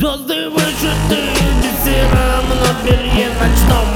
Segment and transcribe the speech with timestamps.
[0.00, 1.20] Звезды вышиты
[1.60, 3.89] бисером на белье ночном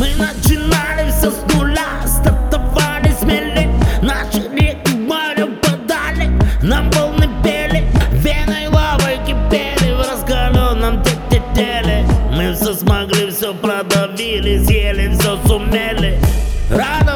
[0.00, 3.68] Мы начинали все с нуля, стартовали смели
[4.00, 6.30] Наши реки морю подали,
[6.62, 11.02] нам волны пели Веной лавой кипели, в раскаленном
[11.54, 16.18] теле Мы все смогли, все продавили, съели, все сумели.
[16.70, 17.09] Рано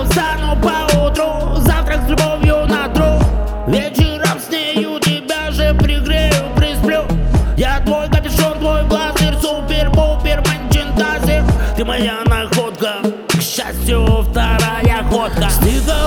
[12.35, 12.95] находка,
[13.29, 15.49] к счастью, вторая ходка.
[15.51, 16.04] Стекала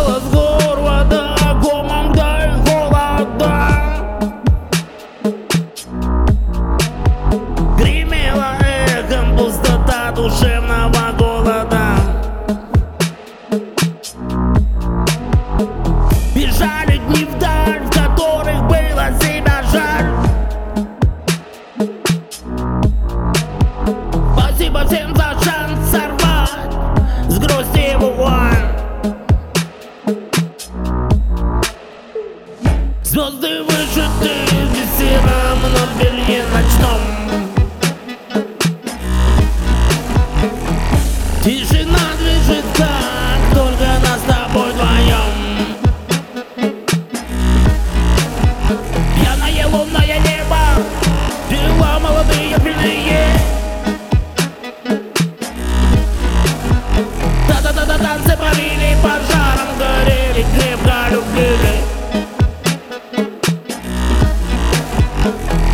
[33.17, 34.29] Звезды вышиты
[34.75, 37.16] бисером на белье ночном
[65.27, 65.66] 감사합니다.